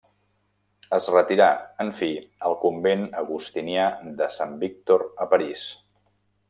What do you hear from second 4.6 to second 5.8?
Víctor a París.